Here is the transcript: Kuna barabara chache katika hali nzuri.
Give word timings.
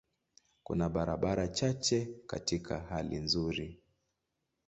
Kuna 0.63 0.89
barabara 0.89 1.47
chache 1.47 2.07
katika 2.27 2.79
hali 2.79 3.15
nzuri. 3.17 3.79